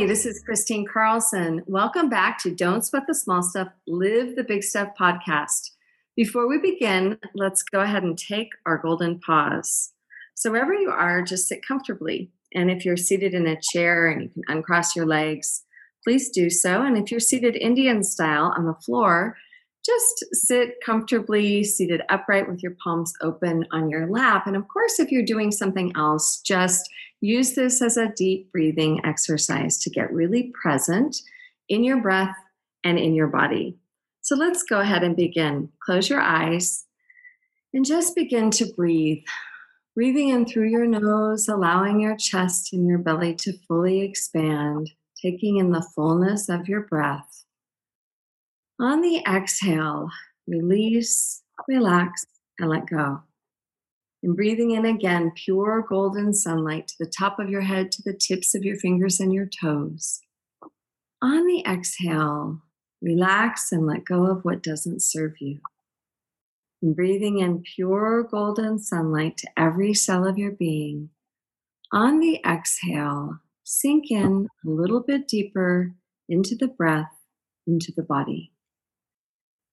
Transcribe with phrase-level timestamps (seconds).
[0.00, 1.62] Hi, this is Kristine Carlson.
[1.66, 5.72] Welcome back to Don't Sweat the Small Stuff, Live the Big Stuff podcast.
[6.16, 9.92] Before we begin, let's go ahead and take our golden pause.
[10.34, 12.30] So, wherever you are, just sit comfortably.
[12.54, 15.64] And if you're seated in a chair and you can uncross your legs,
[16.02, 16.82] please do so.
[16.82, 19.36] And if you're seated Indian style on the floor,
[19.84, 24.46] just sit comfortably seated upright with your palms open on your lap.
[24.46, 26.88] And of course, if you're doing something else, just
[27.20, 31.18] Use this as a deep breathing exercise to get really present
[31.68, 32.34] in your breath
[32.82, 33.78] and in your body.
[34.22, 35.68] So let's go ahead and begin.
[35.84, 36.86] Close your eyes
[37.74, 39.22] and just begin to breathe.
[39.94, 45.58] Breathing in through your nose, allowing your chest and your belly to fully expand, taking
[45.58, 47.44] in the fullness of your breath.
[48.80, 50.08] On the exhale,
[50.46, 52.24] release, relax,
[52.58, 53.20] and let go.
[54.22, 58.14] And breathing in again, pure golden sunlight to the top of your head, to the
[58.14, 60.22] tips of your fingers and your toes.
[61.20, 62.62] On the exhale,
[63.02, 65.60] relax and let go of what doesn't serve you.
[66.80, 71.10] And breathing in pure golden sunlight to every cell of your being.
[71.92, 75.92] On the exhale, sink in a little bit deeper
[76.30, 77.12] into the breath,
[77.66, 78.52] into the body.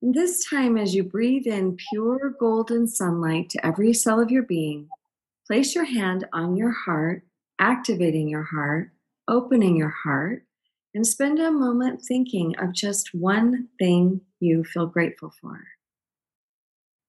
[0.02, 4.90] This time, as you breathe in pure golden sunlight to every cell of your being,
[5.48, 7.24] place your hand on your heart,
[7.58, 8.92] activating your heart,
[9.28, 10.44] opening your heart,
[10.94, 15.64] and spend a moment thinking of just one thing you feel grateful for.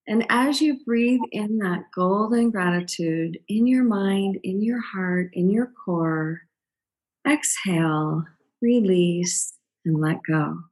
[0.07, 5.51] And as you breathe in that golden gratitude in your mind, in your heart, in
[5.51, 6.41] your core,
[7.27, 8.25] exhale,
[8.63, 9.53] release,
[9.85, 10.63] and let go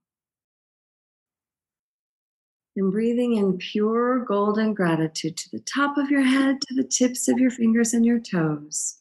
[2.78, 7.28] and breathing in pure golden gratitude to the top of your head, to the tips
[7.28, 9.00] of your fingers and your toes.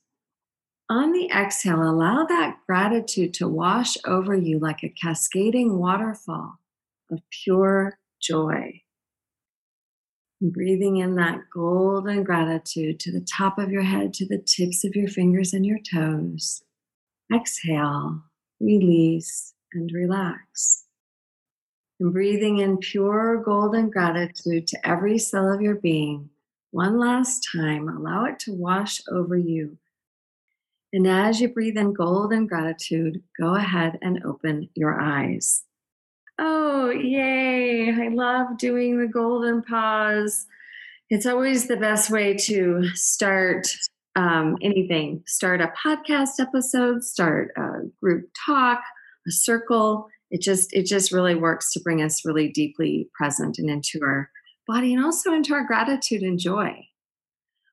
[0.88, 6.58] On the exhale, allow that gratitude to wash over you like a cascading waterfall
[7.10, 8.80] of pure joy.
[10.40, 14.84] And breathing in that golden gratitude to the top of your head, to the tips
[14.84, 16.62] of your fingers and your toes.
[17.34, 18.22] Exhale,
[18.60, 20.85] release, and relax
[22.00, 26.30] and breathing in pure golden gratitude to every cell of your being.
[26.70, 29.78] One last time, allow it to wash over you.
[30.92, 35.64] And as you breathe in golden gratitude, go ahead and open your eyes.
[36.38, 37.90] Oh, yay!
[37.92, 40.46] I love doing the golden pause.
[41.08, 43.66] It's always the best way to start
[44.16, 48.82] um, anything start a podcast episode, start a group talk,
[49.28, 53.70] a circle it just it just really works to bring us really deeply present and
[53.70, 54.30] into our
[54.66, 56.86] body and also into our gratitude and joy.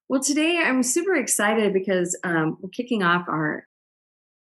[0.09, 3.65] Well today i'm super excited because um, we're kicking off our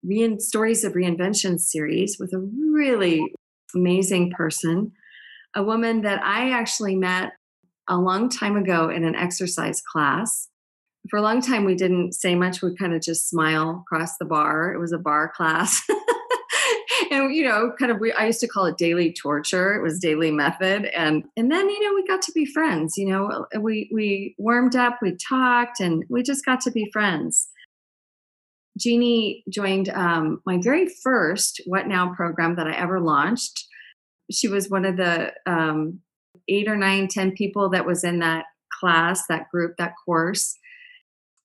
[0.04, 3.34] Rein- stories of reinvention series with a really
[3.74, 4.92] amazing person
[5.56, 7.32] a woman that i actually met
[7.88, 10.50] a long time ago in an exercise class.
[11.10, 14.26] For a long time we didn't say much we kind of just smile across the
[14.26, 14.74] bar.
[14.74, 15.82] It was a bar class
[17.12, 19.76] and you know kind of we i used to call it daily torture.
[19.76, 20.86] It was Dailey Method.
[20.96, 24.76] And and then you know we got to be friends you know we we warmed
[24.76, 27.48] up we talked and we just got to be friends.
[28.78, 33.66] Jeannie joined um, my very first what now program that i ever launched.
[34.32, 36.00] She was one of the um,
[36.48, 38.46] eight or nine ten people that was in that
[38.80, 40.58] class that group that course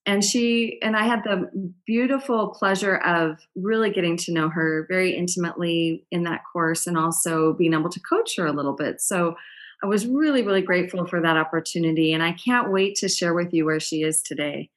[0.06, 1.50] and she and I had the
[1.86, 7.52] beautiful pleasure of really getting to know her very intimately in that course and also
[7.52, 9.00] being able to coach her a little bit.
[9.00, 9.36] So
[9.82, 12.12] I was really, really grateful for that opportunity.
[12.12, 14.70] And I can't wait to share with you where she is today.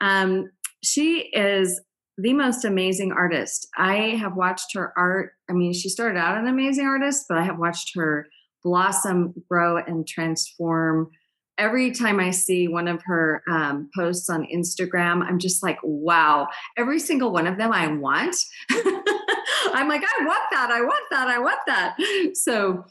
[0.00, 0.50] Um,
[0.82, 1.80] she is
[2.18, 3.68] the most amazing artist.
[3.76, 5.32] I have watched her art.
[5.48, 8.26] I mean, she started out an amazing artist, but I have watched her
[8.62, 11.10] blossom, grow, and transform
[11.58, 16.48] every time I see one of her um, posts on Instagram, I'm just like, wow,
[16.76, 18.36] every single one of them I want.
[18.70, 21.96] I'm like, I want that, I want that, I want that.
[22.34, 22.84] So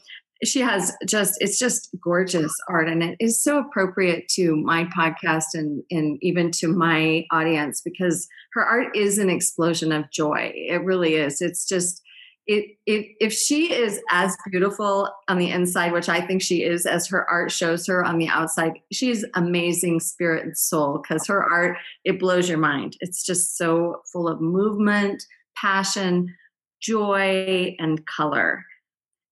[0.44, 2.88] she has just, it's just gorgeous art.
[2.88, 8.26] And it is so appropriate to my podcast and, and even to my audience because
[8.54, 10.52] her art is an explosion of joy.
[10.54, 11.40] It really is.
[11.40, 12.01] It's just,
[12.46, 16.86] it, it, if she is as beautiful on the inside, which I think she is,
[16.86, 21.42] as her art shows her on the outside, she's amazing spirit and soul because her
[21.42, 22.96] art it blows your mind.
[23.00, 25.24] It's just so full of movement,
[25.56, 26.34] passion,
[26.80, 28.64] joy, and color.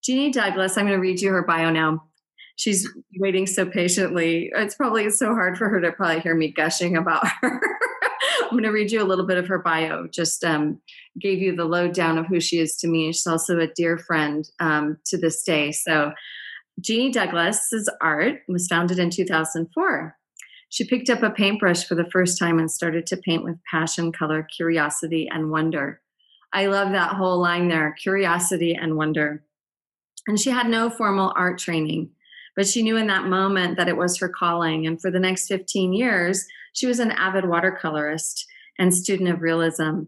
[0.04, 2.04] Jeannie Douglas, I'm going to read you her bio now.
[2.56, 4.50] She's waiting so patiently.
[4.54, 7.60] It's probably so hard for her to probably hear me gushing about her.
[8.50, 10.08] I'm going to read you a little bit of her bio.
[10.08, 10.80] Just um,
[11.20, 13.12] gave you the lowdown of who she is to me.
[13.12, 15.70] She's also a dear friend um, to this day.
[15.70, 16.12] So,
[16.80, 20.16] Jeannie Douglas's art was founded in 2004.
[20.70, 24.12] She picked up a paintbrush for the first time and started to paint with passion,
[24.12, 26.00] color, curiosity, and wonder.
[26.52, 29.44] I love that whole line there curiosity and wonder.
[30.26, 32.10] And she had no formal art training,
[32.56, 34.86] but she knew in that moment that it was her calling.
[34.86, 38.44] And for the next 15 years, she was an avid watercolorist
[38.78, 40.02] and student of realism.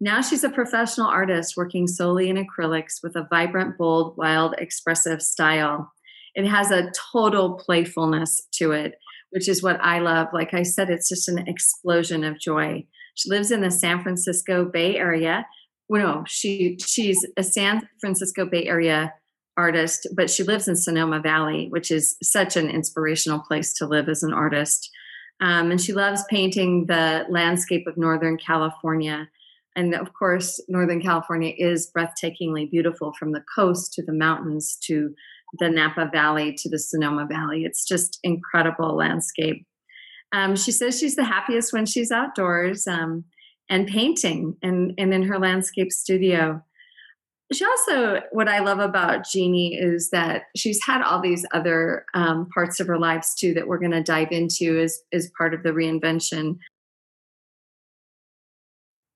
[0.00, 5.20] Now she's a professional artist working solely in acrylics with a vibrant, bold, wild, expressive
[5.20, 5.92] style.
[6.34, 8.94] It has a total playfulness to it,
[9.30, 10.28] which is what I love.
[10.32, 12.86] Like I said, it's just an explosion of joy.
[13.14, 15.46] She lives in the San Francisco Bay Area.
[15.88, 19.12] Well, no, she she's a San Francisco Bay Area
[19.56, 24.08] artist, but she lives in Sonoma Valley, which is such an inspirational place to live
[24.08, 24.90] as an artist.
[25.40, 29.28] Um, and she loves painting the landscape of Northern California.
[29.76, 35.14] And of course, Northern California is breathtakingly beautiful from the coast to the mountains to
[35.58, 37.64] the Napa Valley to the Sonoma Valley.
[37.64, 39.66] It's just incredible landscape.
[40.32, 43.24] Um, she says she's the happiest when she's outdoors um,
[43.68, 46.62] and painting and, and in her landscape studio
[47.52, 52.48] she also what i love about jeannie is that she's had all these other um,
[52.54, 55.62] parts of her lives too that we're going to dive into as, as part of
[55.62, 56.58] the reinvention.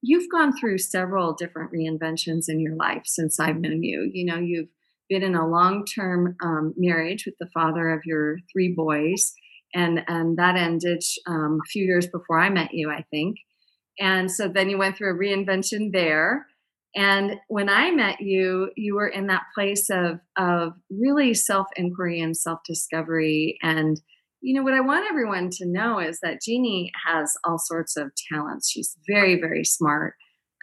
[0.02, 4.10] You've gone through several different reinventions in your life since i've known you.
[4.12, 4.69] You know you've
[5.08, 9.32] been in a long-term um, marriage with the father of your three boys
[9.75, 13.36] and and that ended um, a few years before i met you i think.
[14.00, 16.46] And so then you went through a reinvention there
[16.96, 22.20] and when I met you, you were in that place of of really self inquiry
[22.20, 23.58] and self discovery.
[23.62, 24.00] And
[24.41, 28.12] you know what I want everyone to know is that Jeannie has all sorts of
[28.32, 28.70] talents.
[28.70, 30.14] She's very very smart.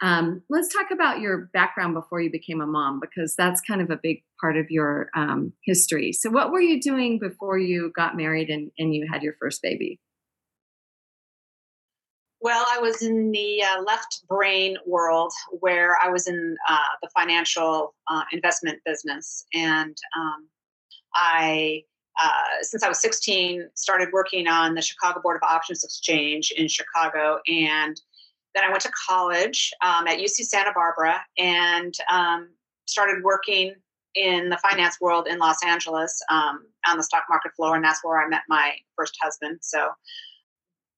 [0.02, 3.88] Um, let's talk about your background before you became a mom because that's kind of
[3.88, 6.12] a big part of your um, history.
[6.12, 9.62] So, what were you doing before you got married and, and you had your first
[9.62, 10.00] baby?
[12.42, 17.08] Well, I was in the uh, left brain world where I was in uh, the
[17.16, 19.46] financial uh, investment business.
[19.54, 20.48] And um,
[21.14, 21.84] I,
[22.20, 26.66] uh, since I was 16, started working on the Chicago Board of Options Exchange in
[26.66, 27.38] Chicago.
[27.46, 28.00] And
[28.56, 32.48] then I went to college um, at UC Santa Barbara and um,
[32.86, 33.72] started working
[34.16, 37.76] in the finance world in Los Angeles um, on the stock market floor.
[37.76, 39.60] And that's where I met my first husband.
[39.62, 39.90] So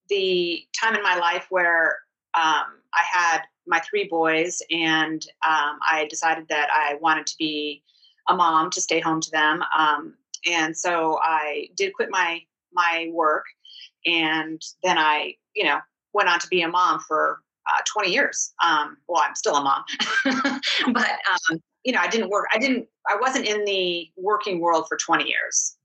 [0.09, 1.99] the time in my life where
[2.35, 7.83] um, I had my three boys and um, I decided that I wanted to be
[8.29, 9.63] a mom to stay home to them.
[9.77, 10.15] Um,
[10.47, 12.41] and so I did quit my
[12.73, 13.45] my work,
[14.05, 15.79] and then I, you know,
[16.13, 18.53] went on to be a mom for uh, 20 years.
[18.63, 19.85] Um, well, I'm still a mom,
[20.93, 21.11] but
[21.51, 22.47] um, you know, I didn't work.
[22.53, 22.87] I didn't.
[23.09, 25.77] I wasn't in the working world for 20 years.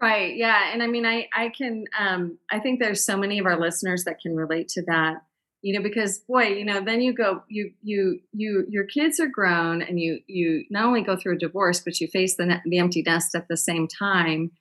[0.00, 0.36] Right.
[0.36, 0.72] Yeah.
[0.72, 4.04] And I mean, I, I can, um, I think there's so many of our listeners
[4.04, 5.22] that can relate to that,
[5.60, 9.26] you know, because boy, you know, then you go, you, you, you, your kids are
[9.26, 12.78] grown and you, you not only go through a divorce, but you face the, the
[12.78, 14.52] empty nest at the same time.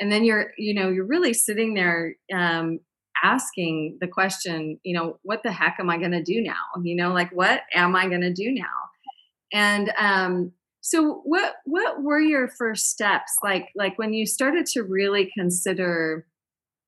[0.00, 2.80] And then you're, you know, you're really sitting there, um,
[3.22, 6.54] asking the question, you know, what the heck am I going to do now?
[6.82, 8.64] You know, like, what am I going to do now?
[9.52, 10.52] And, um,
[10.88, 16.26] so what what were your first steps like like when you started to really consider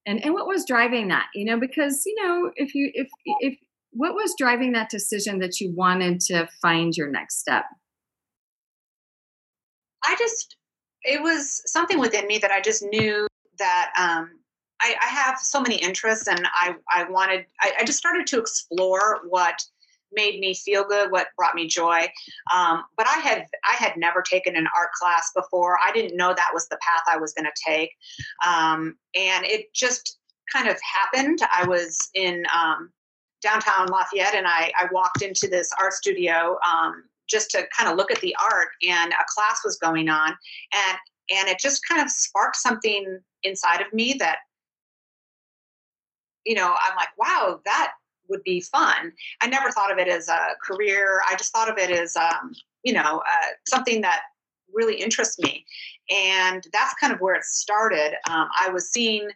[0.06, 1.26] and and what was driving that?
[1.34, 3.08] You know, because you know, if you if
[3.40, 3.58] if
[3.92, 7.64] what was driving that decision that you wanted to find your next step?
[10.04, 10.56] I just
[11.02, 13.26] it was something within me that I just knew
[13.58, 14.30] that um
[14.82, 18.38] I, I have so many interests and I, I wanted I, I just started to
[18.38, 19.62] explore what
[20.12, 22.08] made me feel good, what brought me joy.
[22.52, 25.78] Um, but I had I had never taken an art class before.
[25.84, 27.90] I didn't know that was the path I was going to take,
[28.46, 30.18] um, and it just
[30.52, 31.38] kind of happened.
[31.52, 32.90] I was in um,
[33.42, 37.96] downtown Lafayette, and I, I walked into this art studio um, just to kind of
[37.96, 40.36] look at the art, and a class was going on,
[40.74, 40.98] and
[41.30, 44.38] and it just kind of sparked something inside of me that
[46.44, 47.92] you know i'm like wow that
[48.30, 49.12] would be fun.
[49.42, 51.20] I never thought of it as a career.
[51.28, 54.22] I just thought of it as um, you know uh, something that
[54.72, 55.64] really interests me
[56.10, 59.28] and that's kind of where it started um, i was seeing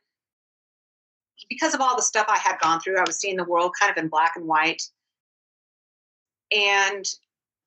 [1.48, 3.90] because of all the stuff i had gone through i was seeing the world kind
[3.90, 4.82] of in black and white
[6.56, 7.14] and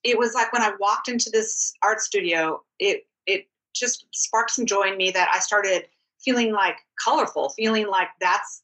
[0.04, 4.66] it was like when i walked into this art studio it it just sparked some
[4.66, 5.86] joy in me that i started
[6.20, 8.64] feeling like colorful feeling like that's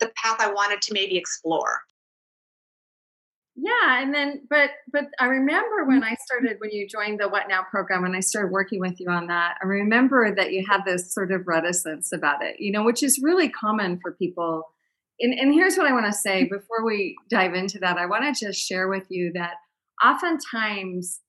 [0.00, 1.80] the path i wanted to maybe explore
[3.60, 7.48] yeah and then but but i remember when i started when you joined the what
[7.48, 10.84] now program and i started working with you on that i remember that you had
[10.84, 14.62] this sort of reticence about it you know which is really common for people.
[15.20, 18.24] And, and here's what i want to say before we dive into that i want
[18.24, 19.54] to just share with you that
[20.04, 21.20] oftentimes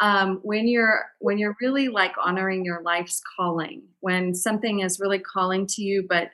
[0.00, 5.20] um, when you're when you're really like honoring your life's calling when something is really
[5.20, 6.30] calling to you but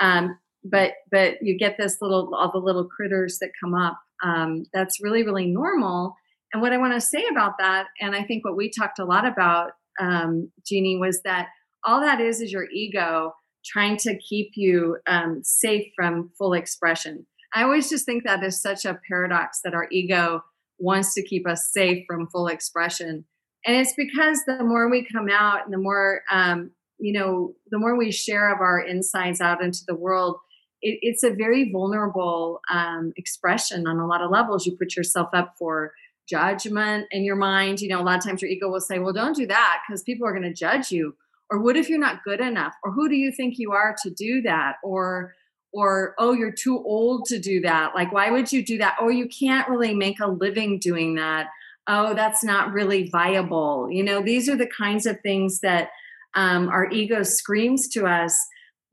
[0.00, 4.64] um, but but you get this little all the little critters that come up um,
[4.72, 6.14] that's really really normal.
[6.52, 9.04] And what i want to say about that and i think what we talked a
[9.04, 11.48] lot about um, jeannie was that
[11.84, 13.32] all that is is your ego
[13.64, 17.26] trying to keep you um, safe from full expression.
[17.54, 20.42] I always just think that is such a paradox that our ego
[20.78, 23.24] wants to keep us safe from full expression.
[23.66, 27.78] And it's because the more we come out and the more um, you know the
[27.78, 30.38] more we share of our insides out into the world
[30.82, 34.66] it, it's a very vulnerable um, expression on a lot of levels.
[34.66, 35.92] You put yourself up for
[36.28, 37.80] judgment in your mind.
[37.80, 40.02] You know, a lot of times your ego will say, well, don't do that because
[40.02, 41.14] people are going to judge you.
[41.50, 42.74] Or what if you're not good enough?
[42.84, 44.76] Or who do you think you are to do that?
[44.84, 45.34] Or
[45.72, 49.12] or oh you're too old to do that like why would you do that or
[49.12, 51.46] you can't really make a living doing that
[51.86, 55.90] oh that's not really viable you know these are the kinds of things that
[56.34, 58.36] um, our ego screams to us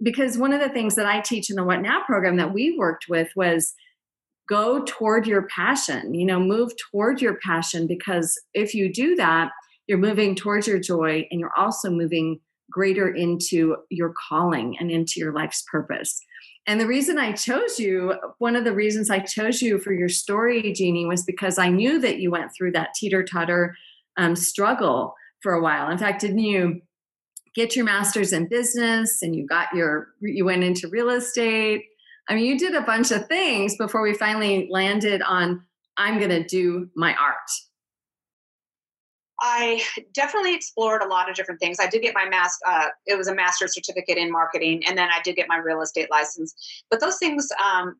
[0.01, 2.77] because one of the things that I teach in the What Now program that we
[2.77, 3.73] worked with was
[4.47, 9.51] go toward your passion, you know, move toward your passion because if you do that,
[9.87, 12.39] you're moving towards your joy and you're also moving
[12.69, 16.19] greater into your calling and into your life's purpose.
[16.65, 20.09] And the reason I chose you, one of the reasons I chose you for your
[20.09, 23.75] story, Jeannie, was because I knew that you went through that teeter totter
[24.17, 25.89] um, struggle for a while.
[25.89, 26.81] In fact, didn't you
[27.57, 31.83] get your master's in business and you got your you went into real estate
[32.29, 35.63] i mean you did a bunch of things before we finally landed on
[35.97, 37.49] i'm going to do my art
[39.39, 39.83] I
[40.13, 41.77] definitely explored a lot of different things.
[41.79, 45.09] I did get my master, uh, it was a master's certificate in marketing, and then
[45.13, 46.55] I did get my real estate license.
[46.89, 47.97] But those things um,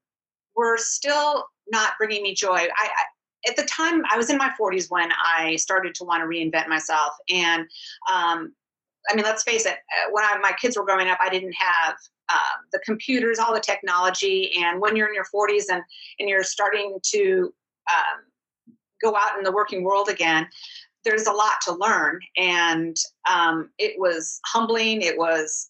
[0.56, 2.56] were still not bringing me joy.
[2.56, 6.22] I, I, at the time, I was in my 40s when I started to want
[6.22, 7.14] to reinvent myself.
[7.30, 7.68] And
[8.12, 8.54] um,
[9.10, 11.54] I mean, let's face it, uh, when I, my kids were growing up, I didn't
[11.54, 11.96] have
[12.30, 14.52] um, the computers, all the technology.
[14.62, 15.82] And when you're in your 40s and,
[16.20, 17.54] and you're starting to
[17.90, 18.24] um,
[19.02, 20.48] go out in the working world again,
[21.04, 22.20] there's a lot to learn.
[22.36, 22.96] And
[23.32, 25.70] um, it was humbling, it was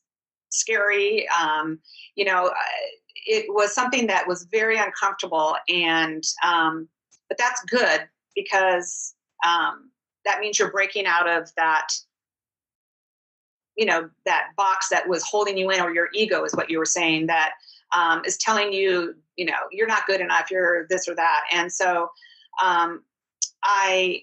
[0.49, 1.27] scary.
[1.29, 1.79] Um,
[2.15, 2.53] you know, uh,
[3.27, 5.55] it was something that was very uncomfortable.
[5.67, 6.87] And, um,
[7.29, 9.13] but that's good because
[9.43, 11.87] that means you're breaking out of that
[13.77, 16.79] you know that box that was holding you in or your ego is what you
[16.79, 17.51] were saying that
[17.95, 20.51] um, is telling you you know you're not good enough.
[20.51, 21.43] You're this or that.
[21.53, 22.09] And so
[22.63, 23.03] um,
[23.63, 24.21] i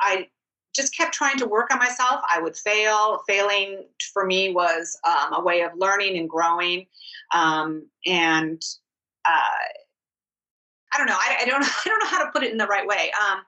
[0.00, 0.28] i
[0.74, 2.20] just kept trying to work on myself.
[2.28, 3.22] I would fail.
[3.28, 6.86] Failing for me was um, a way of learning and growing.
[7.34, 8.60] Um, and
[9.24, 9.64] uh,
[10.92, 11.16] i don't know.
[11.16, 13.10] I, I, don't i don't know how to put it in the right way.
[13.20, 13.40] Um,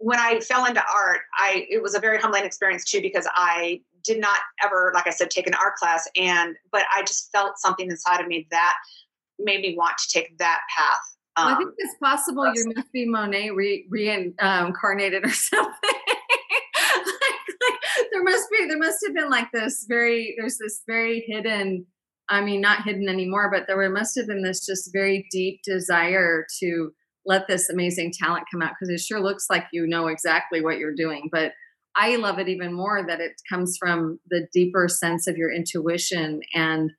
[0.00, 3.80] when i fell into art i it was a very humbling experience too because i
[4.04, 6.08] did not ever, like I said, take an art class.
[6.16, 8.74] And, but I just felt something inside of me that
[9.38, 11.00] made me want to take that path.
[11.36, 15.74] Um, well, I think it's possible you must be Monet re- reincarnated or something.
[15.82, 17.04] like,
[17.60, 17.80] like,
[18.12, 21.86] there must be, there must have been like this very, there's this very hidden,
[22.28, 26.46] I mean, not hidden anymore, but there must have been this just very deep desire
[26.60, 26.92] to
[27.24, 30.78] let this amazing talent come out because it sure looks like you know exactly what
[30.78, 31.28] you're doing.
[31.30, 31.52] But
[31.96, 36.40] I love it even more that it comes from the deeper sense of your intuition
[36.54, 36.90] and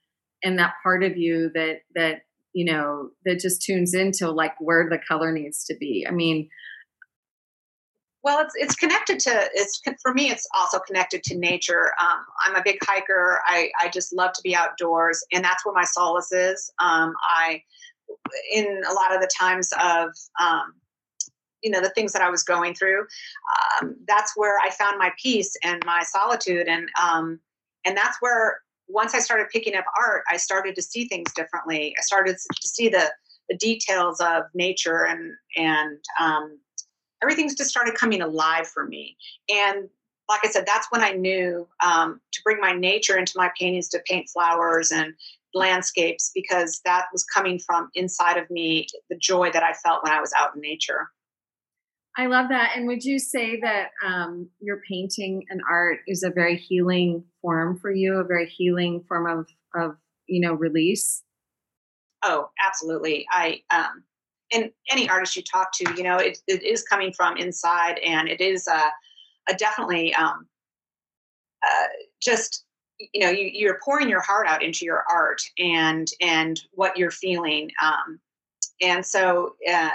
[0.43, 2.21] and that part of you that that
[2.53, 6.05] you know that just tunes into like where the color needs to be.
[6.07, 6.49] I mean,
[8.23, 10.29] well, it's it's connected to it's for me.
[10.29, 11.93] It's also connected to nature.
[12.01, 13.41] Um, I'm a big hiker.
[13.45, 16.71] I I just love to be outdoors, and that's where my solace is.
[16.79, 17.61] Um, I
[18.51, 20.09] in a lot of the times of
[20.41, 20.73] um,
[21.63, 23.05] you know the things that i was going through
[23.81, 27.39] um, that's where i found my peace and my solitude and um,
[27.85, 31.93] and that's where once i started picking up art i started to see things differently
[31.97, 33.11] i started to see the
[33.49, 36.59] the details of nature and and um,
[37.21, 39.17] everything's just started coming alive for me.
[39.49, 39.89] And
[40.29, 43.89] like I said, that's when I knew um, to bring my nature into my paintings
[43.89, 45.13] to paint flowers and
[45.55, 50.13] landscapes because that was coming from inside of me, the joy that I felt when
[50.13, 51.09] I was out in nature.
[52.19, 52.73] I love that.
[52.75, 57.79] And would you say that um, your painting and art is a very healing form
[57.79, 59.95] for you, a very healing form of, of
[60.27, 61.23] you know, release?
[62.21, 63.25] Oh, absolutely.
[63.31, 64.03] I um,
[64.51, 68.27] and any artist you talk to, you know, it, it is coming from inside, and
[68.27, 68.81] it is a,
[69.49, 70.45] a definitely um,
[71.65, 71.85] uh,
[72.21, 72.65] just
[73.13, 77.11] you know you, you're pouring your heart out into your art and and what you're
[77.11, 78.19] feeling um,
[78.81, 79.89] and so uh,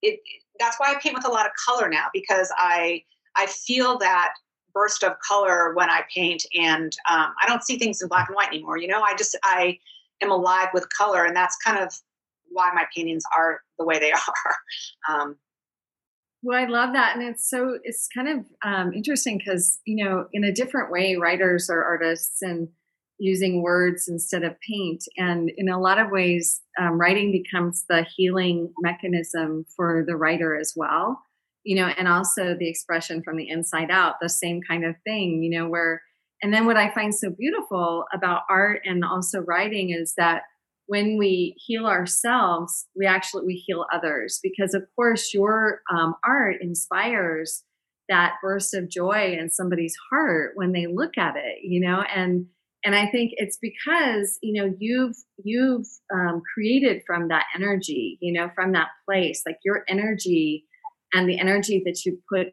[0.00, 0.18] it
[0.58, 3.02] that's why I paint with a lot of color now because I
[3.36, 4.34] I feel that
[4.74, 8.36] burst of color when I paint, and um, I don't see things in black and
[8.36, 8.78] white anymore.
[8.78, 9.78] You know, I just I
[10.22, 11.92] am alive with color, and that's kind of
[12.50, 14.56] why my paintings are the way they are.
[15.08, 15.36] Um,
[16.42, 20.26] well, I love that, and it's so it's kind of um, interesting because you know,
[20.32, 22.68] in a different way, writers are artists and
[23.22, 28.04] using words instead of paint, and in a lot of ways, um, writing becomes the
[28.16, 31.22] healing mechanism for the writer as well.
[31.64, 35.42] You know, and also the expression from the inside out, the same kind of thing.
[35.42, 36.02] You know, where
[36.42, 40.42] and then what I find so beautiful about art and also writing is that
[40.86, 46.56] when we heal ourselves, we actually we heal others because of course your um, art
[46.60, 47.62] inspires
[48.08, 52.46] that burst of joy in somebody's heart when they look at it, you know, and
[52.84, 58.32] and I think it's because you know you've you've um, created from that energy, you
[58.32, 60.64] know, from that place, like your energy
[61.12, 62.48] and the energy that you put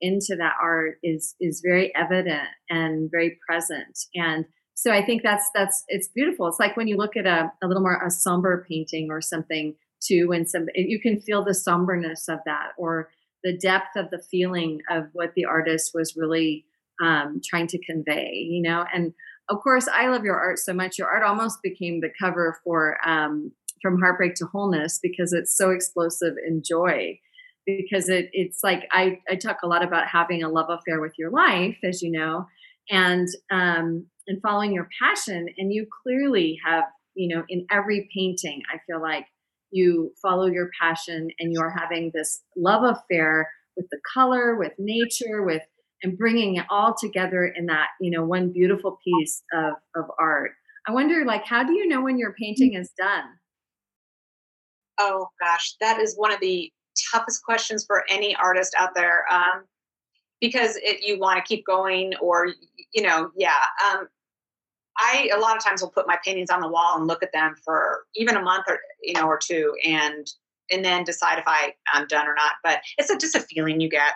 [0.00, 4.46] into that art is is very evident and very present and
[4.80, 6.46] so I think that's that's it's beautiful.
[6.46, 9.74] It's like when you look at a, a little more a somber painting or something
[10.02, 13.10] too, when some you can feel the somberness of that or
[13.44, 16.64] the depth of the feeling of what the artist was really
[17.02, 18.86] um, trying to convey, you know.
[18.90, 19.12] And
[19.50, 20.98] of course, I love your art so much.
[20.98, 25.70] Your art almost became the cover for um, From Heartbreak to Wholeness because it's so
[25.70, 27.18] explosive in joy.
[27.66, 31.12] Because it, it's like I, I talk a lot about having a love affair with
[31.18, 32.46] your life, as you know,
[32.88, 36.84] and um, and following your passion and you clearly have
[37.14, 39.26] you know in every painting i feel like
[39.72, 45.42] you follow your passion and you're having this love affair with the color with nature
[45.42, 45.62] with
[46.02, 50.52] and bringing it all together in that you know one beautiful piece of of art.
[50.86, 53.24] I wonder like how do you know when your painting is done?
[54.98, 56.72] Oh gosh that is one of the
[57.12, 59.64] toughest questions for any artist out there um,
[60.40, 62.48] because it, you want to keep going or
[62.92, 64.08] you know yeah um,
[64.98, 67.32] i a lot of times will put my paintings on the wall and look at
[67.32, 70.26] them for even a month or you know or two and
[70.70, 73.80] and then decide if i i'm done or not but it's a, just a feeling
[73.80, 74.14] you get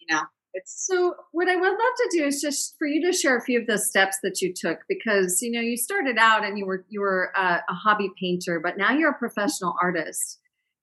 [0.00, 0.22] you know
[0.64, 3.60] so what i would love to do is just for you to share a few
[3.60, 6.84] of the steps that you took because you know you started out and you were
[6.88, 10.40] you were a, a hobby painter but now you're a professional artist.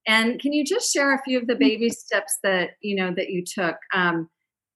[0.07, 3.29] And can you just share a few of the baby steps that you know that
[3.29, 4.29] you took um,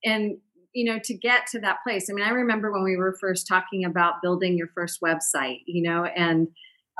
[0.03, 0.37] and
[0.73, 2.07] you know to get to that place?
[2.09, 5.81] I mean i remember when we were first talking about building your first website you
[5.87, 6.47] know and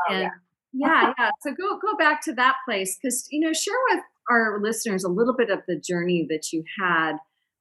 [0.10, 0.29] oh, and yeah.
[0.73, 1.29] yeah yeah.
[1.41, 5.10] So go go back to that place because you know share with our listeners a
[5.10, 7.17] little bit of the journey that you had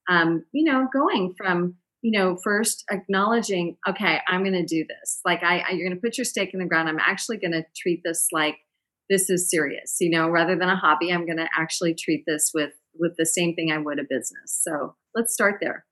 [0.08, 5.20] um you know going from you know first acknowledging okay i'm going to do this.
[5.24, 6.88] Like I, I you're going to put your stake in the ground.
[6.88, 8.56] I'm actually going to treat this like
[9.10, 12.52] this is serious you know rather than a hobby i'm going to actually treat this
[12.54, 14.60] with with the same thing i would a business.
[14.62, 15.84] So let's start there.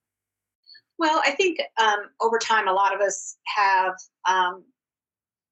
[0.98, 3.94] Well, I think um, over time, a lot of us have,
[4.28, 4.64] um,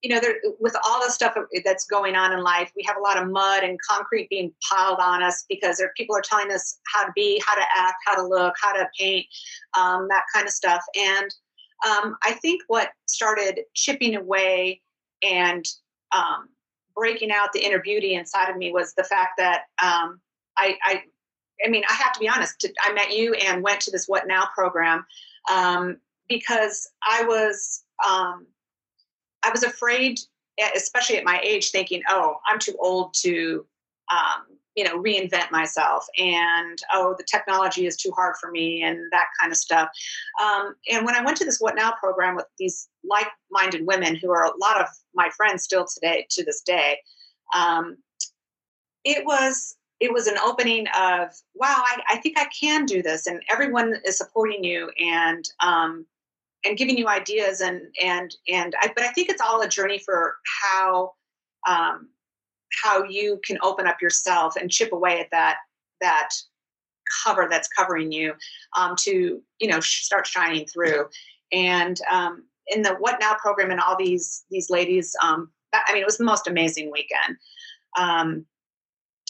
[0.02, 1.34] you know, there, with all the stuff
[1.64, 4.98] that's going on in life, we have a lot of mud and concrete being piled
[4.98, 8.14] on us because there people are telling us how to be, how to act, how
[8.14, 9.26] to look, how to paint,
[9.78, 10.82] um, that kind of stuff.
[10.96, 11.34] And
[11.86, 14.80] um, I think what started chipping away
[15.22, 15.66] and
[16.14, 16.48] um,
[16.94, 20.20] breaking out the inner beauty inside of me was the fact that um,
[20.56, 21.02] I, I
[21.64, 22.66] I mean, I have to be honest.
[22.82, 25.04] I met you and went to this What Now program
[25.50, 28.46] um, because I was um,
[29.50, 30.20] I was afraid,
[30.76, 33.66] especially at my age, thinking, "Oh, I'm too old to."
[34.12, 38.98] Um, you know reinvent myself and oh the technology is too hard for me and
[39.10, 39.88] that kind of stuff
[40.40, 44.30] um, and when i went to this what now program with these like-minded women who
[44.30, 46.98] are a lot of my friends still today to this day
[47.54, 47.96] um,
[49.04, 53.26] it was it was an opening of wow I, I, think i can do this
[53.26, 56.06] and everyone is supporting you and um,
[56.64, 59.98] and giving you ideas and and and I, but i think it's all a journey
[59.98, 61.12] for how
[61.68, 62.08] um,
[62.82, 65.56] how you can open up yourself and chip away at that
[66.00, 66.30] that
[67.24, 68.34] cover that's covering you
[68.76, 71.06] um, to you know start shining through.
[71.52, 75.92] And um, in the what now program and all these these ladies um, that, i
[75.92, 77.36] mean it was the most amazing weekend.
[77.98, 78.46] Um,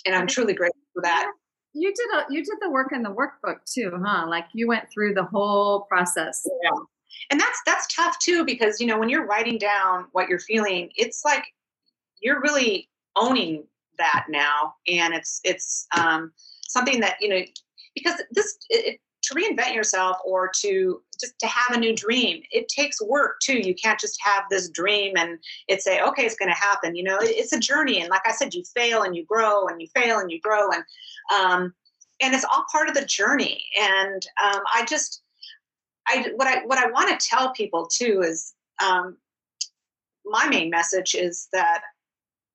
[0.06, 1.30] and i'm truly grateful for that.
[1.72, 4.26] You did a, you did the work in the workbook too huh?
[4.28, 6.46] Like you went through the whole process.
[6.62, 6.70] Yeah
[7.30, 10.90] and that's that's tough too because you know when you're writing down what you're feeling
[10.96, 11.44] it's like
[12.20, 13.64] you're really owning
[13.98, 14.74] that now.
[14.88, 16.32] And it's it's um,
[16.68, 17.40] something that you know
[17.94, 22.68] because this it, to reinvent yourself or to just to have a new dream it
[22.68, 23.58] takes work too.
[23.58, 27.04] You can't just have this dream and it say okay it's going to happen you
[27.04, 28.00] know it, it's a journey.
[28.00, 30.70] And like i said you fail and you grow and you fail and you grow.
[30.70, 30.84] And
[31.38, 31.74] um,
[32.22, 33.64] and it's all part of the journey.
[33.78, 35.22] And um, i just
[36.08, 39.16] i what i what i want to tell people too is um,
[40.24, 41.82] my main message is that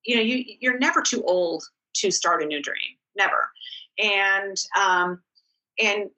[0.06, 3.50] you know you you're never too old to start a new dream never
[3.98, 5.22] and um,
[5.80, 6.10] and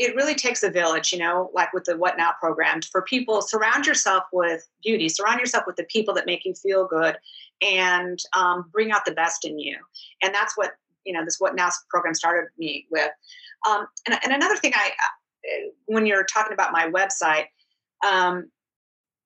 [0.00, 3.42] it really takes a village, you know, like with the What Now program, for people,
[3.42, 7.18] surround yourself with beauty, surround yourself with the people that make you feel good
[7.60, 9.76] and um, bring out the best in you.
[10.22, 10.70] And that's what,
[11.04, 13.10] you know, this What Now program started me with.
[13.68, 14.92] Um, and, and, another thing I,
[15.86, 17.46] when you're talking about my website,
[18.06, 18.50] um,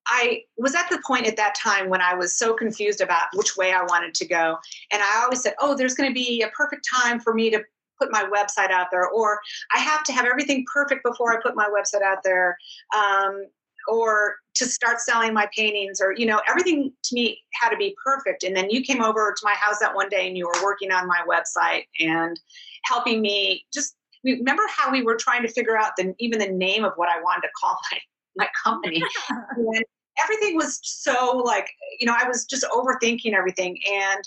[0.07, 3.57] I was at the point at that time when I was so confused about which
[3.57, 4.57] way I wanted to go.
[4.91, 7.63] And I always said, oh, there's going to be a perfect time for me to
[7.99, 9.39] put my website out there, or
[9.73, 12.57] I have to have everything perfect before I put my website out there,
[12.95, 13.45] um,
[13.87, 17.95] or to start selling my paintings, or you know, everything to me had to be
[18.03, 18.43] perfect.
[18.43, 20.91] And then you came over to my house that one day, and you were working
[20.91, 22.39] on my website and
[22.83, 23.65] helping me.
[23.73, 23.95] Just
[24.33, 27.21] remember how we were trying to figure out the even the name of what I
[27.21, 27.99] wanted to call my
[28.37, 29.01] my company.
[29.29, 29.85] and
[30.21, 31.67] everything was so like
[31.99, 34.21] you know, I was just overthinking everything and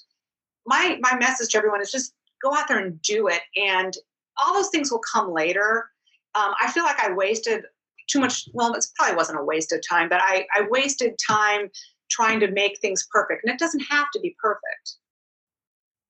[0.67, 3.41] my my message to everyone is just go out there and do it.
[3.57, 3.95] And
[4.37, 5.91] all those things will come later.
[6.35, 7.65] Um, I feel like I wasted
[8.09, 8.49] too much.
[8.53, 11.71] Well, it probably wasn't a waste of time, but I, I wasted time
[12.11, 13.45] trying to make things perfect.
[13.45, 14.97] And it doesn't have to be perfect.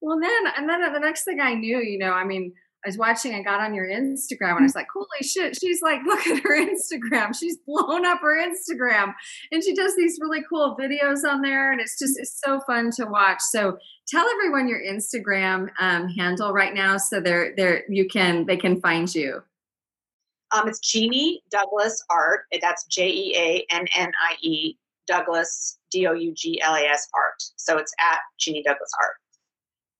[0.00, 2.52] Well, then, and then the next thing I knew, you know, I mean,
[2.84, 5.58] I was watching, I got on your Instagram and I was like, holy shit.
[5.58, 7.36] She's like, look at her Instagram.
[7.36, 9.14] She's blown up her Instagram.
[9.50, 11.72] And she does these really cool videos on there.
[11.72, 13.40] And it's just, it's so fun to watch.
[13.40, 18.56] So tell everyone your Instagram um, handle right now so they're, they're, you can, they
[18.56, 19.42] can find you.
[20.50, 22.42] Um, it's Jeannie Douglas Art.
[22.62, 26.82] That's J E A N N I E Douglas D O U G L A
[26.82, 27.42] S Art.
[27.56, 29.16] So it's at Jeannie Douglas Art.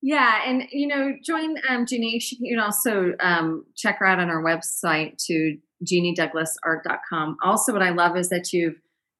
[0.00, 2.20] Yeah, and you know, join um, Jeannie.
[2.38, 7.36] You can also um, check her out on our website to jeanniedouglasart.com.
[7.42, 8.76] Also, what I love is that you've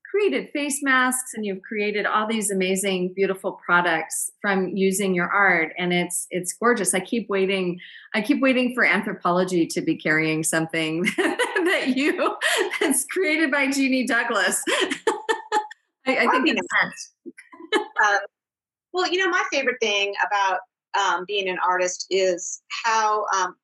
[0.08, 5.72] created face masks and you've created all these amazing, beautiful products from using your art,
[5.78, 6.94] and it's it's gorgeous.
[6.94, 7.80] I keep waiting.
[8.14, 12.36] I keep waiting for Anthropologie to be carrying something that you
[12.80, 14.62] that's created by Jeannie Douglas.
[16.06, 17.12] I, I think it's.
[17.74, 18.18] um,
[18.92, 20.60] well, you know, my favorite thing about
[20.96, 23.56] um, being an artist is how um,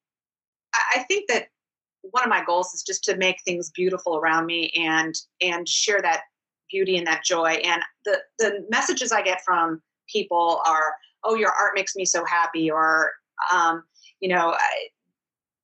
[0.75, 1.49] I, I think that
[2.03, 6.03] one of my goals is just to make things beautiful around me and and share
[6.03, 6.23] that
[6.71, 7.61] beauty and that joy.
[7.65, 12.25] And the the messages I get from people are, "Oh, your art makes me so
[12.25, 13.13] happy," or
[13.53, 13.85] um,
[14.21, 14.89] you know, I,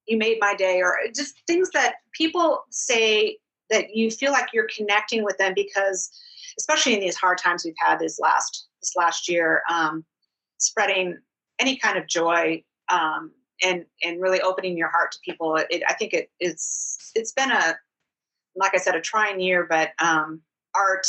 [0.06, 3.38] "You made my day," or just things that people say
[3.70, 6.10] that you feel like you're connecting with them because,
[6.58, 10.04] especially in these hard times we've had this last this last year, um,
[10.58, 11.18] spreading
[11.60, 15.56] any kind of joy um, and and really opening your heart to people.
[15.70, 17.76] It, I think it, it's it's been a
[18.56, 20.40] like I said a trying year, but um,
[20.74, 21.06] art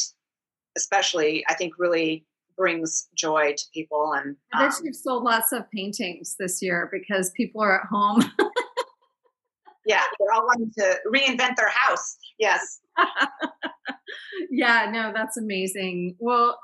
[0.77, 2.25] especially I think really
[2.57, 4.13] brings joy to people.
[4.13, 7.87] And I bet um, you've sold lots of paintings this year because people are at
[7.87, 8.23] home.
[9.85, 12.17] yeah, they're all wanting to reinvent their house.
[12.37, 12.81] Yes.
[14.51, 16.15] yeah, no, that's amazing.
[16.19, 16.59] Well,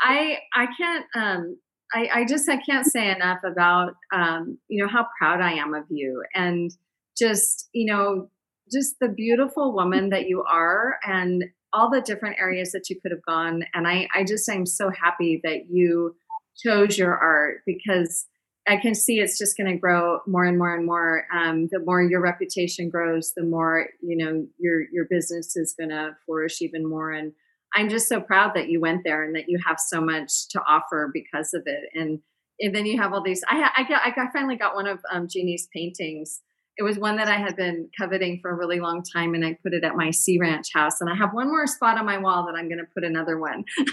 [0.00, 1.58] I I can't um
[1.92, 5.74] I, I just I can't say enough about um, you know how proud I am
[5.74, 6.70] of you and
[7.16, 8.30] just you know
[8.70, 13.12] just the beautiful woman that you are and all the different areas that you could
[13.12, 16.14] have gone and I I just I'm so happy that you
[16.56, 18.26] chose your art because
[18.68, 21.24] I can see it's just going to grow more and more and more.
[21.34, 25.90] Um, the more your reputation grows, the more you know your your business is going
[25.90, 27.32] to flourish even more and
[27.74, 30.60] I'm just so proud that you went there and that you have so much to
[30.66, 31.84] offer because of it.
[31.94, 32.20] And
[32.60, 33.42] and then you have all these.
[33.48, 36.40] I I got I finally got one of um, Jeannie's paintings.
[36.76, 39.56] It was one that I had been coveting for a really long time, and I
[39.62, 41.00] put it at my Sea Ranch house.
[41.00, 43.38] And I have one more spot on my wall that I'm going to put another
[43.38, 43.64] one.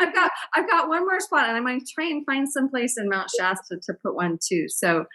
[0.00, 2.68] I've got I've got one more spot, and I'm going to try and find some
[2.68, 4.66] place in Mount Shasta to put one too.
[4.68, 5.06] So,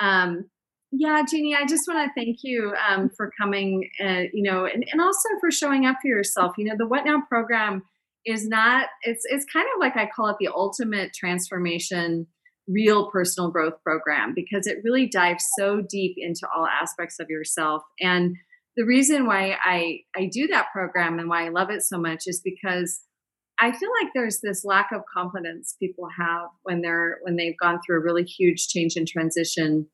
[0.00, 0.48] um,
[0.92, 4.84] Yeah, Jeannie, I just want to thank you um, for coming, uh, you know, and,
[4.90, 6.54] and also for showing up for yourself.
[6.58, 7.82] You know, the What Now program
[8.26, 12.26] is not, it's, it's kind of like I call it the ultimate transformation,
[12.66, 17.82] real personal growth program because it really dives so deep into all aspects of yourself.
[18.00, 18.36] And
[18.76, 22.24] the reason why I, I do that program and why I love it so much
[22.26, 23.00] is because
[23.60, 27.78] I feel like there's this lack of confidence people have when they're when they've gone
[27.84, 29.86] through a really huge change and transition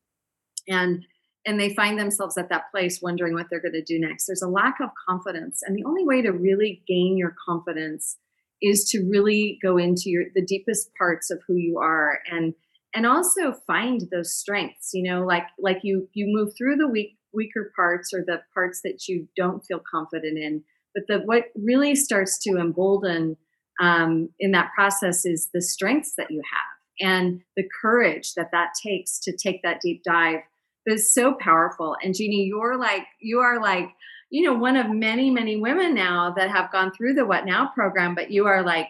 [0.67, 1.05] and
[1.45, 4.25] and they find themselves at that place wondering what they're going to do next.
[4.25, 8.17] There's a lack of confidence and the only way to really gain your confidence
[8.61, 12.53] is to really go into your the deepest parts of who you are and
[12.93, 17.17] and also find those strengths you know like like you you move through the weak
[17.33, 20.63] weaker parts or the parts that you don't feel confident in
[20.95, 23.37] but the what really starts to embolden
[23.79, 28.69] um, in that process is the strengths that you have and the courage that that
[28.81, 30.39] takes to take that deep dive
[30.87, 31.95] is so powerful.
[32.03, 33.89] And Jeannie, you're like, you are like,
[34.29, 37.71] you know, one of many, many women now that have gone through the What Now
[37.73, 38.89] program, but you are like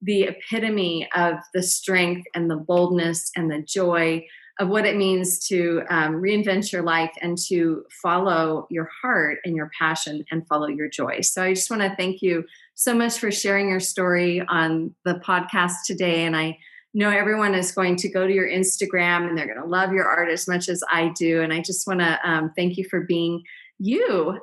[0.00, 4.24] the epitome of the strength and the boldness and the joy
[4.58, 9.56] of what it means to um, reinvent your life and to follow your heart and
[9.56, 11.20] your passion and follow your joy.
[11.20, 15.14] So I just want to thank you so much for sharing your story on the
[15.26, 16.24] podcast today.
[16.24, 16.58] And I
[16.94, 20.06] know everyone is going to go to your Instagram and they're going to love your
[20.06, 21.40] art as much as I do.
[21.42, 23.42] And I just want to um, thank you for being
[23.78, 24.38] you.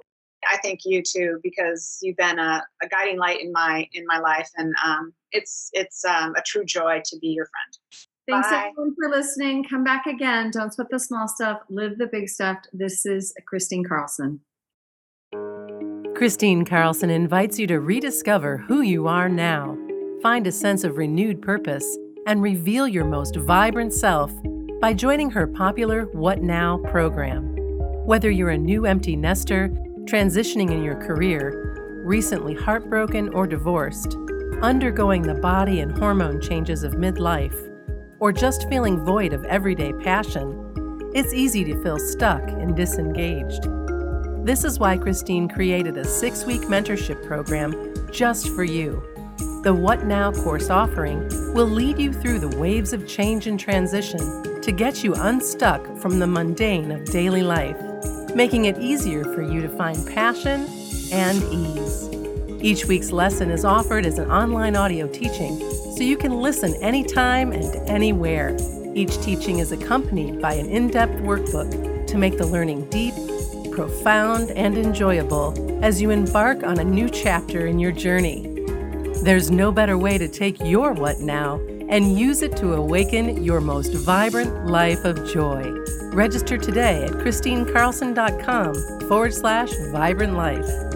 [0.47, 4.19] I thank you too because you've been a, a guiding light in my in my
[4.19, 8.07] life, and um, it's it's um, a true joy to be your friend.
[8.29, 8.69] Thanks Bye.
[8.69, 9.65] everyone for listening.
[9.65, 10.51] Come back again.
[10.51, 11.59] Don't sweat the small stuff.
[11.69, 12.57] Live the big stuff.
[12.71, 14.39] This is Kristine Carlson.
[16.13, 19.77] Kristine Carlson invites you to rediscover who you are now.
[20.21, 21.97] Find a sense of renewed purpose
[22.29, 24.31] and reveal your most vibrant self
[24.79, 27.55] by joining her popular What Now program.
[28.05, 29.69] Whether you're a new empty nester,
[30.03, 34.15] transitioning in your career, recently heartbroken or divorced,
[34.61, 37.57] undergoing the body and hormone changes of midlife,
[38.19, 43.63] or just feeling void of everyday passion, it's easy to feel stuck and disengaged.
[44.45, 47.73] This is why Kristine created a six week mentorship program
[48.11, 49.01] just for you
[49.61, 54.61] the What Now course offering will lead you through the waves of change and transition
[54.61, 57.77] to get you unstuck from the mundane of daily life,
[58.33, 60.65] making it easier for you to find passion
[61.11, 62.07] and ease.
[62.63, 67.51] Each week's lesson is offered as an online audio teaching, so you can listen anytime
[67.51, 68.55] and anywhere.
[68.95, 73.13] Each teaching is accompanied by an in depth workbook to make the learning deep,
[73.73, 78.48] profound, and enjoyable as you embark on a new chapter in your journey.
[79.21, 83.59] There's no better way to take your what now and use it to awaken your
[83.59, 85.61] most vibrant life of joy.
[86.13, 90.88] Register today at KristineCarlson.com forward slash vibrant life.